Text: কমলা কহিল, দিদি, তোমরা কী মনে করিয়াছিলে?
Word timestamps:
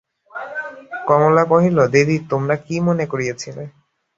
কমলা 1.07 1.43
কহিল, 1.51 1.77
দিদি, 1.93 2.17
তোমরা 2.31 2.55
কী 2.65 2.75
মনে 2.87 3.05
করিয়াছিলে? 3.11 3.63